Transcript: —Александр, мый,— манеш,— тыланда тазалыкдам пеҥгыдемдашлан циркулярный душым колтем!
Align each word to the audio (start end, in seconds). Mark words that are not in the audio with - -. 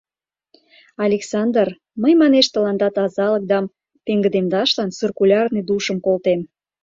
—Александр, 1.05 1.67
мый,— 2.01 2.13
манеш,— 2.21 2.45
тыланда 2.53 2.87
тазалыкдам 2.95 3.65
пеҥгыдемдашлан 4.05 4.89
циркулярный 4.97 5.65
душым 5.69 5.97
колтем! 6.05 6.39